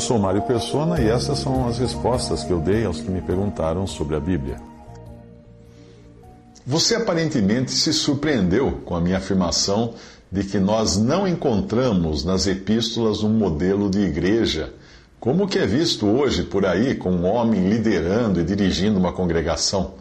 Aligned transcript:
Eu 0.00 0.06
sou 0.06 0.18
Mário 0.18 0.40
Persona 0.40 0.98
e 0.98 1.10
essas 1.10 1.40
são 1.40 1.68
as 1.68 1.76
respostas 1.76 2.42
que 2.42 2.50
eu 2.50 2.58
dei 2.58 2.86
aos 2.86 3.02
que 3.02 3.10
me 3.10 3.20
perguntaram 3.20 3.86
sobre 3.86 4.16
a 4.16 4.18
Bíblia. 4.18 4.56
Você 6.66 6.94
aparentemente 6.94 7.70
se 7.70 7.92
surpreendeu 7.92 8.80
com 8.86 8.96
a 8.96 9.00
minha 9.00 9.18
afirmação 9.18 9.92
de 10.32 10.42
que 10.42 10.58
nós 10.58 10.96
não 10.96 11.28
encontramos 11.28 12.24
nas 12.24 12.46
epístolas 12.46 13.22
um 13.22 13.28
modelo 13.28 13.90
de 13.90 14.00
igreja, 14.00 14.72
como 15.20 15.46
que 15.46 15.58
é 15.58 15.66
visto 15.66 16.06
hoje 16.06 16.44
por 16.44 16.64
aí 16.64 16.94
com 16.94 17.10
um 17.10 17.26
homem 17.26 17.68
liderando 17.68 18.40
e 18.40 18.44
dirigindo 18.44 18.98
uma 18.98 19.12
congregação. 19.12 19.96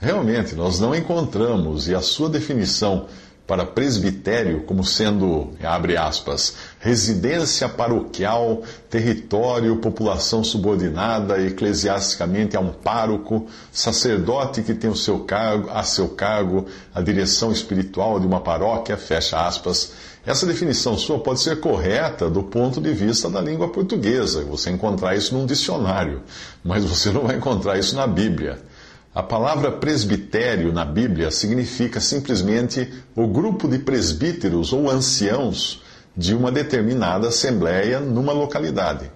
Realmente, 0.00 0.56
nós 0.56 0.80
não 0.80 0.92
encontramos, 0.92 1.86
e 1.86 1.94
a 1.94 2.00
sua 2.00 2.28
definição 2.28 3.06
para 3.46 3.66
presbitério 3.66 4.62
como 4.62 4.82
sendo, 4.82 5.50
abre 5.62 5.96
aspas, 5.96 6.56
residência 6.80 7.68
paroquial, 7.68 8.62
território, 8.88 9.76
população 9.76 10.42
subordinada 10.42 11.40
eclesiasticamente 11.42 12.56
a 12.56 12.60
um 12.60 12.72
pároco, 12.72 13.46
sacerdote 13.70 14.62
que 14.62 14.72
tem 14.72 14.88
o 14.88 14.96
seu 14.96 15.20
cargo, 15.20 15.68
a 15.70 15.82
seu 15.82 16.08
cargo 16.08 16.66
a 16.94 17.02
direção 17.02 17.52
espiritual 17.52 18.18
de 18.18 18.26
uma 18.26 18.40
paróquia, 18.40 18.96
fecha 18.96 19.46
aspas. 19.46 19.92
Essa 20.24 20.46
definição 20.46 20.96
sua 20.96 21.18
pode 21.18 21.40
ser 21.40 21.60
correta 21.60 22.30
do 22.30 22.42
ponto 22.42 22.80
de 22.80 22.92
vista 22.94 23.28
da 23.28 23.42
língua 23.42 23.68
portuguesa, 23.68 24.42
você 24.42 24.70
encontrar 24.70 25.14
isso 25.14 25.34
num 25.34 25.44
dicionário, 25.44 26.22
mas 26.64 26.82
você 26.82 27.10
não 27.10 27.26
vai 27.26 27.36
encontrar 27.36 27.78
isso 27.78 27.94
na 27.94 28.06
Bíblia. 28.06 28.58
A 29.14 29.22
palavra 29.22 29.70
presbitério 29.70 30.72
na 30.72 30.84
Bíblia 30.84 31.30
significa 31.30 32.00
simplesmente 32.00 32.92
o 33.14 33.28
grupo 33.28 33.68
de 33.68 33.78
presbíteros 33.78 34.72
ou 34.72 34.90
anciãos 34.90 35.80
de 36.16 36.34
uma 36.34 36.50
determinada 36.50 37.28
assembleia 37.28 38.00
numa 38.00 38.32
localidade. 38.32 39.08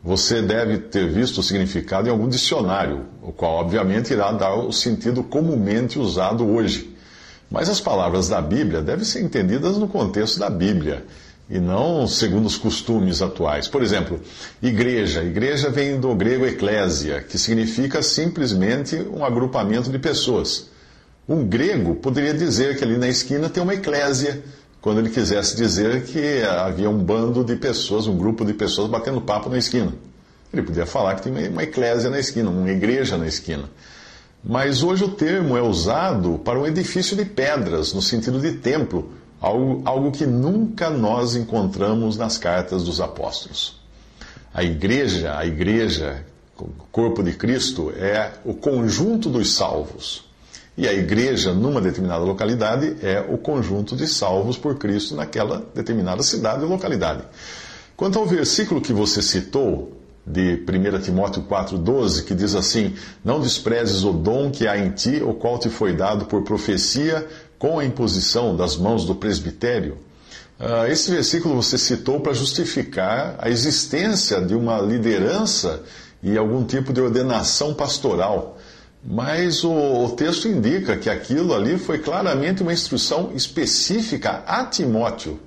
Você 0.00 0.40
deve 0.42 0.78
ter 0.78 1.10
visto 1.10 1.38
o 1.38 1.42
significado 1.42 2.06
em 2.06 2.12
algum 2.12 2.28
dicionário, 2.28 3.06
o 3.20 3.32
qual 3.32 3.54
obviamente 3.54 4.12
irá 4.12 4.30
dar 4.30 4.54
o 4.54 4.72
sentido 4.72 5.24
comumente 5.24 5.98
usado 5.98 6.46
hoje. 6.46 6.96
Mas 7.50 7.68
as 7.68 7.80
palavras 7.80 8.28
da 8.28 8.40
Bíblia 8.40 8.80
devem 8.80 9.04
ser 9.04 9.22
entendidas 9.22 9.76
no 9.76 9.88
contexto 9.88 10.38
da 10.38 10.48
Bíblia 10.48 11.04
e 11.48 11.58
não 11.58 12.06
segundo 12.06 12.46
os 12.46 12.56
costumes 12.56 13.20
atuais. 13.20 13.68
Por 13.68 13.82
exemplo, 13.82 14.20
igreja. 14.62 15.22
Igreja 15.22 15.70
vem 15.70 16.00
do 16.00 16.14
grego 16.14 16.46
eclésia, 16.46 17.20
que 17.22 17.38
significa 17.38 18.02
simplesmente 18.02 18.96
um 18.96 19.24
agrupamento 19.24 19.90
de 19.90 19.98
pessoas. 19.98 20.70
Um 21.28 21.44
grego 21.46 21.94
poderia 21.94 22.34
dizer 22.34 22.76
que 22.76 22.84
ali 22.84 22.96
na 22.96 23.08
esquina 23.08 23.48
tem 23.48 23.62
uma 23.62 23.74
eclésia, 23.74 24.42
quando 24.80 24.98
ele 24.98 25.10
quisesse 25.10 25.56
dizer 25.56 26.04
que 26.04 26.42
havia 26.42 26.90
um 26.90 26.98
bando 26.98 27.44
de 27.44 27.54
pessoas, 27.54 28.06
um 28.06 28.16
grupo 28.16 28.44
de 28.44 28.52
pessoas 28.52 28.90
batendo 28.90 29.20
papo 29.20 29.48
na 29.48 29.58
esquina. 29.58 29.92
Ele 30.52 30.62
podia 30.62 30.84
falar 30.84 31.14
que 31.14 31.22
tem 31.22 31.48
uma 31.48 31.62
eclésia 31.62 32.10
na 32.10 32.18
esquina, 32.18 32.50
uma 32.50 32.70
igreja 32.70 33.16
na 33.16 33.26
esquina. 33.26 33.70
Mas 34.44 34.82
hoje 34.82 35.04
o 35.04 35.08
termo 35.08 35.56
é 35.56 35.62
usado 35.62 36.40
para 36.44 36.58
um 36.58 36.66
edifício 36.66 37.16
de 37.16 37.24
pedras, 37.24 37.94
no 37.94 38.02
sentido 38.02 38.40
de 38.40 38.52
templo, 38.52 39.12
algo, 39.42 39.82
algo 39.84 40.12
que 40.12 40.24
nunca 40.24 40.88
nós 40.88 41.34
encontramos 41.34 42.16
nas 42.16 42.38
cartas 42.38 42.84
dos 42.84 43.00
apóstolos. 43.00 43.80
A 44.54 44.62
igreja, 44.62 45.36
a 45.36 45.44
igreja, 45.44 46.24
o 46.58 46.68
corpo 46.92 47.22
de 47.22 47.32
Cristo, 47.32 47.92
é 47.96 48.32
o 48.44 48.54
conjunto 48.54 49.28
dos 49.28 49.54
salvos. 49.54 50.24
E 50.78 50.86
a 50.86 50.92
igreja, 50.92 51.52
numa 51.52 51.80
determinada 51.80 52.24
localidade, 52.24 52.96
é 53.02 53.20
o 53.20 53.36
conjunto 53.36 53.96
de 53.96 54.06
salvos 54.06 54.56
por 54.56 54.78
Cristo 54.78 55.16
naquela 55.16 55.66
determinada 55.74 56.22
cidade 56.22 56.62
ou 56.62 56.70
localidade. 56.70 57.24
Quanto 57.96 58.18
ao 58.18 58.26
versículo 58.26 58.80
que 58.80 58.92
você 58.92 59.20
citou, 59.20 59.92
de 60.24 60.54
1 60.54 61.00
Timóteo 61.00 61.42
4,12, 61.42 62.24
que 62.24 62.34
diz 62.34 62.54
assim: 62.54 62.94
Não 63.24 63.40
desprezes 63.40 64.04
o 64.04 64.12
dom 64.12 64.50
que 64.50 64.68
há 64.68 64.78
em 64.78 64.90
ti, 64.90 65.20
o 65.22 65.34
qual 65.34 65.58
te 65.58 65.68
foi 65.68 65.92
dado 65.92 66.26
por 66.26 66.42
profecia, 66.42 67.26
com 67.62 67.78
a 67.78 67.84
imposição 67.84 68.56
das 68.56 68.76
mãos 68.76 69.04
do 69.04 69.14
presbitério. 69.14 69.96
Uh, 70.58 70.90
esse 70.90 71.12
versículo 71.12 71.54
você 71.54 71.78
citou 71.78 72.18
para 72.18 72.32
justificar 72.32 73.36
a 73.38 73.48
existência 73.48 74.40
de 74.40 74.52
uma 74.52 74.80
liderança 74.80 75.80
e 76.20 76.36
algum 76.36 76.64
tipo 76.64 76.92
de 76.92 77.00
ordenação 77.00 77.72
pastoral. 77.72 78.58
Mas 79.04 79.62
o, 79.62 79.70
o 79.70 80.10
texto 80.16 80.48
indica 80.48 80.96
que 80.96 81.08
aquilo 81.08 81.54
ali 81.54 81.78
foi 81.78 82.00
claramente 82.00 82.62
uma 82.62 82.72
instrução 82.72 83.30
específica 83.32 84.42
a 84.44 84.64
Timóteo 84.66 85.38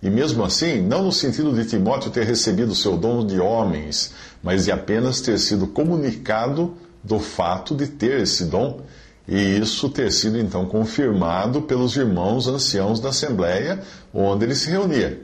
e 0.00 0.08
mesmo 0.08 0.44
assim, 0.44 0.80
não 0.80 1.02
no 1.02 1.10
sentido 1.10 1.52
de 1.52 1.64
Timóteo 1.64 2.12
ter 2.12 2.24
recebido 2.24 2.76
seu 2.76 2.96
dom 2.96 3.26
de 3.26 3.40
homens, 3.40 4.12
mas 4.40 4.66
de 4.66 4.70
apenas 4.70 5.20
ter 5.20 5.36
sido 5.36 5.66
comunicado 5.66 6.76
do 7.02 7.18
fato 7.18 7.74
de 7.74 7.88
ter 7.88 8.20
esse 8.20 8.44
dom, 8.44 8.82
e 9.28 9.58
isso 9.58 9.88
ter 9.88 10.10
sido 10.12 10.38
então 10.38 10.66
confirmado 10.66 11.62
pelos 11.62 11.96
irmãos 11.96 12.46
anciãos 12.46 13.00
da 13.00 13.08
Assembleia, 13.08 13.82
onde 14.12 14.44
ele 14.44 14.54
se 14.54 14.70
reunia. 14.70 15.20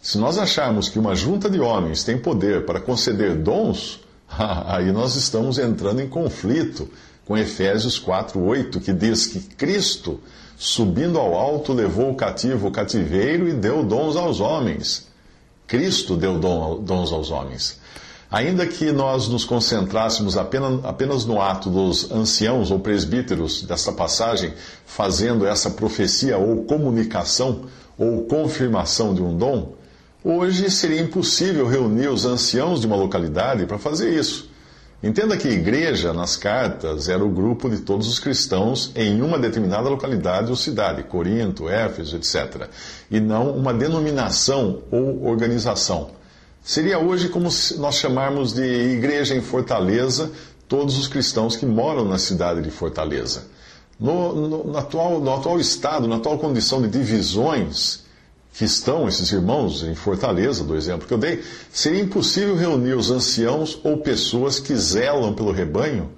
Se 0.00 0.18
nós 0.18 0.38
acharmos 0.38 0.88
que 0.88 0.98
uma 0.98 1.14
junta 1.14 1.48
de 1.50 1.58
homens 1.58 2.04
tem 2.04 2.18
poder 2.18 2.64
para 2.66 2.80
conceder 2.80 3.36
dons, 3.36 4.00
aí 4.66 4.92
nós 4.92 5.16
estamos 5.16 5.58
entrando 5.58 6.00
em 6.00 6.08
conflito 6.08 6.88
com 7.24 7.36
Efésios 7.36 7.98
4:8, 8.00 8.80
que 8.80 8.92
diz 8.92 9.26
que 9.26 9.40
Cristo 9.40 10.20
subindo 10.58 11.18
ao 11.18 11.34
alto, 11.34 11.72
levou 11.72 12.10
o 12.10 12.16
cativo 12.16 12.66
o 12.66 12.70
cativeiro 12.72 13.48
e 13.48 13.52
deu 13.52 13.84
dons 13.84 14.16
aos 14.16 14.40
homens. 14.40 15.06
Cristo 15.68 16.16
deu 16.16 16.38
dons 16.38 17.12
aos 17.12 17.30
homens. 17.30 17.78
Ainda 18.30 18.66
que 18.66 18.92
nós 18.92 19.26
nos 19.26 19.46
concentrássemos 19.46 20.36
apenas, 20.36 20.84
apenas 20.84 21.24
no 21.24 21.40
ato 21.40 21.70
dos 21.70 22.10
anciãos 22.10 22.70
ou 22.70 22.78
presbíteros 22.78 23.62
dessa 23.62 23.90
passagem, 23.90 24.52
fazendo 24.84 25.46
essa 25.46 25.70
profecia 25.70 26.36
ou 26.36 26.64
comunicação 26.64 27.62
ou 27.96 28.24
confirmação 28.24 29.14
de 29.14 29.22
um 29.22 29.34
dom, 29.34 29.72
hoje 30.22 30.70
seria 30.70 31.00
impossível 31.00 31.66
reunir 31.66 32.08
os 32.08 32.26
anciãos 32.26 32.82
de 32.82 32.86
uma 32.86 32.96
localidade 32.96 33.64
para 33.64 33.78
fazer 33.78 34.10
isso. 34.10 34.50
Entenda 35.02 35.36
que 35.36 35.48
igreja, 35.48 36.12
nas 36.12 36.36
cartas, 36.36 37.08
era 37.08 37.24
o 37.24 37.30
grupo 37.30 37.70
de 37.70 37.78
todos 37.78 38.08
os 38.08 38.18
cristãos 38.18 38.92
em 38.94 39.22
uma 39.22 39.38
determinada 39.38 39.88
localidade 39.88 40.50
ou 40.50 40.56
cidade, 40.56 41.04
Corinto, 41.04 41.68
Éfeso, 41.68 42.16
etc., 42.16 42.68
e 43.10 43.20
não 43.20 43.52
uma 43.52 43.72
denominação 43.72 44.82
ou 44.90 45.24
organização. 45.24 46.10
Seria 46.68 46.98
hoje 46.98 47.30
como 47.30 47.48
nós 47.78 47.94
chamarmos 47.94 48.52
de 48.52 48.62
igreja 48.62 49.34
em 49.34 49.40
Fortaleza 49.40 50.30
todos 50.68 50.98
os 50.98 51.08
cristãos 51.08 51.56
que 51.56 51.64
moram 51.64 52.04
na 52.04 52.18
cidade 52.18 52.60
de 52.60 52.70
Fortaleza. 52.70 53.44
No, 53.98 54.34
no, 54.34 54.64
no, 54.64 54.76
atual, 54.76 55.18
no 55.18 55.34
atual 55.34 55.58
estado, 55.58 56.06
na 56.06 56.16
atual 56.16 56.38
condição 56.38 56.82
de 56.82 56.88
divisões 56.88 58.00
que 58.52 58.66
estão, 58.66 59.08
esses 59.08 59.32
irmãos, 59.32 59.82
em 59.82 59.94
Fortaleza, 59.94 60.62
do 60.62 60.76
exemplo 60.76 61.08
que 61.08 61.14
eu 61.14 61.16
dei, 61.16 61.42
seria 61.72 62.02
impossível 62.02 62.54
reunir 62.54 62.92
os 62.92 63.10
anciãos 63.10 63.80
ou 63.82 63.96
pessoas 63.96 64.60
que 64.60 64.76
zelam 64.76 65.32
pelo 65.32 65.52
rebanho 65.52 66.10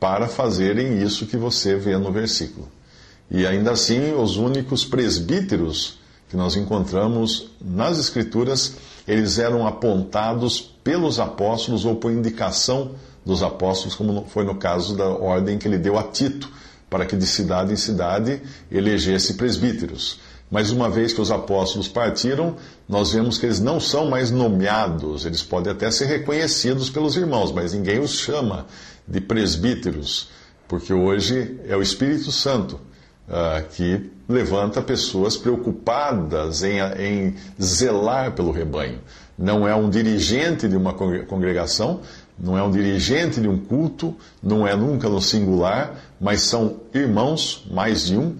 para 0.00 0.26
fazerem 0.26 1.04
isso 1.04 1.24
que 1.24 1.36
você 1.36 1.76
vê 1.76 1.96
no 1.96 2.10
versículo. 2.10 2.68
E 3.30 3.46
ainda 3.46 3.70
assim, 3.70 4.12
os 4.12 4.38
únicos 4.38 4.84
presbíteros 4.84 6.00
que 6.28 6.36
nós 6.36 6.56
encontramos 6.56 7.52
nas 7.60 7.96
Escrituras, 8.00 8.74
eles 9.06 9.38
eram 9.38 9.66
apontados 9.66 10.60
pelos 10.60 11.20
apóstolos 11.20 11.84
ou 11.84 11.96
por 11.96 12.12
indicação 12.12 12.92
dos 13.24 13.42
apóstolos, 13.42 13.94
como 13.94 14.26
foi 14.28 14.44
no 14.44 14.54
caso 14.56 14.96
da 14.96 15.06
ordem 15.06 15.58
que 15.58 15.66
ele 15.66 15.78
deu 15.78 15.98
a 15.98 16.02
Tito, 16.02 16.50
para 16.90 17.06
que 17.06 17.16
de 17.16 17.26
cidade 17.26 17.72
em 17.72 17.76
cidade 17.76 18.40
elegesse 18.70 19.34
presbíteros. 19.34 20.20
Mas 20.50 20.70
uma 20.70 20.88
vez 20.88 21.12
que 21.12 21.20
os 21.20 21.30
apóstolos 21.30 21.88
partiram, 21.88 22.56
nós 22.88 23.12
vemos 23.12 23.38
que 23.38 23.46
eles 23.46 23.60
não 23.60 23.80
são 23.80 24.08
mais 24.08 24.30
nomeados, 24.30 25.24
eles 25.24 25.42
podem 25.42 25.72
até 25.72 25.90
ser 25.90 26.04
reconhecidos 26.04 26.90
pelos 26.90 27.16
irmãos, 27.16 27.50
mas 27.50 27.72
ninguém 27.72 27.98
os 27.98 28.18
chama 28.18 28.66
de 29.08 29.20
presbíteros, 29.20 30.28
porque 30.68 30.92
hoje 30.92 31.58
é 31.66 31.76
o 31.76 31.82
Espírito 31.82 32.30
Santo 32.30 32.78
uh, 33.28 33.66
que 33.70 34.10
levanta 34.28 34.80
pessoas 34.80 35.36
preocupadas 35.36 36.62
em, 36.62 36.78
em 36.98 37.34
zelar 37.60 38.32
pelo 38.32 38.50
rebanho. 38.50 39.00
Não 39.36 39.66
é 39.66 39.74
um 39.74 39.90
dirigente 39.90 40.68
de 40.68 40.76
uma 40.76 40.92
congregação, 40.92 42.00
não 42.38 42.56
é 42.56 42.62
um 42.62 42.70
dirigente 42.70 43.40
de 43.40 43.48
um 43.48 43.58
culto, 43.58 44.16
não 44.42 44.66
é 44.66 44.76
nunca 44.76 45.08
no 45.08 45.20
singular, 45.20 45.96
mas 46.20 46.42
são 46.42 46.80
irmãos, 46.92 47.66
mais 47.70 48.06
de 48.06 48.16
um, 48.16 48.36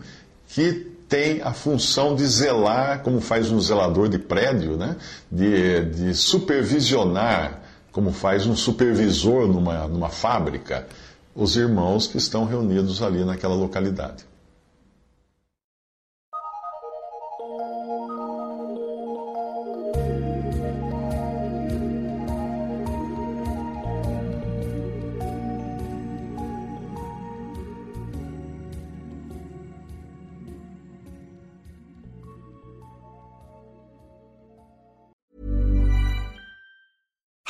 que 0.49 0.95
tem 1.09 1.43
a 1.43 1.53
função 1.53 2.15
de 2.15 2.27
zelar, 2.27 3.01
como 3.03 3.21
faz 3.21 3.51
um 3.51 3.61
zelador 3.61 4.09
de 4.09 4.19
prédio, 4.19 4.77
né? 4.77 4.97
de, 5.31 5.85
de 5.85 6.15
supervisionar, 6.15 7.61
como 7.93 8.13
faz 8.13 8.47
um 8.47 8.57
supervisor 8.57 9.47
numa, 9.47 9.87
numa 9.87 10.09
fábrica, 10.09 10.87
os 11.35 11.57
irmãos 11.57 12.07
que 12.07 12.17
estão 12.17 12.45
reunidos 12.45 13.03
ali 13.03 13.25
naquela 13.25 13.55
localidade. 13.55 14.25